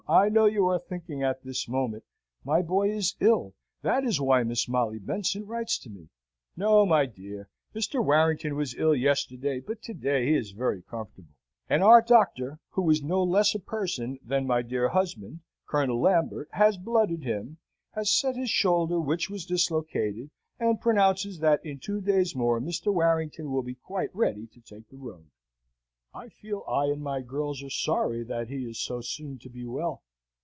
I 0.09 0.27
know 0.27 0.43
you 0.45 0.67
are 0.67 0.77
thinking 0.79 1.23
at 1.23 1.41
this 1.41 1.69
moment, 1.69 2.03
'My 2.43 2.61
boy 2.63 2.89
is 2.89 3.15
ill. 3.21 3.53
That 3.81 4.03
is 4.03 4.19
why 4.19 4.43
Miss 4.43 4.67
Molly 4.67 4.99
Benson 4.99 5.45
writes 5.47 5.77
to 5.77 5.89
me.' 5.89 6.09
No, 6.57 6.85
my 6.85 7.05
dear; 7.05 7.47
Mr. 7.73 8.03
Warrington 8.03 8.57
was 8.57 8.75
ill 8.75 8.93
yesterday, 8.93 9.61
but 9.61 9.81
to 9.83 9.93
day 9.93 10.25
he 10.25 10.35
is 10.35 10.51
very 10.51 10.81
comfortable; 10.81 11.31
and 11.69 11.81
our 11.81 12.01
doctor, 12.01 12.59
who 12.71 12.89
is 12.89 13.01
no 13.01 13.23
less 13.23 13.55
a 13.55 13.59
person 13.59 14.19
than 14.21 14.45
my 14.45 14.61
dear 14.61 14.89
husband, 14.89 15.39
Colonel 15.65 16.01
Lambert, 16.01 16.49
has 16.51 16.75
blooded 16.77 17.23
him, 17.23 17.59
has 17.93 18.11
set 18.11 18.35
his 18.35 18.49
shoulder, 18.49 18.99
which 18.99 19.29
was 19.29 19.45
dislocated, 19.45 20.29
and 20.59 20.81
pronounces 20.81 21.39
that 21.39 21.65
in 21.65 21.79
two 21.79 22.01
days 22.01 22.35
more 22.35 22.59
Mr. 22.59 22.93
Warrington 22.93 23.49
will 23.49 23.63
be 23.63 23.75
quite 23.75 24.13
ready 24.13 24.45
to 24.47 24.59
take 24.59 24.89
the 24.89 24.97
road. 24.97 25.27
"I 26.13 26.27
fear 26.27 26.59
I 26.67 26.87
and 26.87 27.01
my 27.01 27.21
girls 27.21 27.63
are 27.63 27.69
sorry 27.69 28.25
that 28.25 28.49
he 28.49 28.65
is 28.69 28.81
so 28.81 28.99
soon 28.99 29.39
to 29.39 29.49
be 29.49 29.63
well. 29.63 30.03